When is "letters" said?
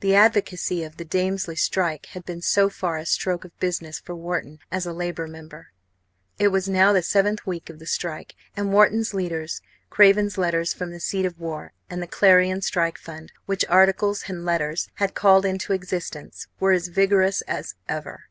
10.36-10.74, 14.44-14.90